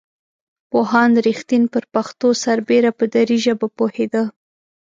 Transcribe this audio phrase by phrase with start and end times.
[0.71, 4.23] پوهاند رښتین پر پښتو سربېره په دري ژبه پوهېده.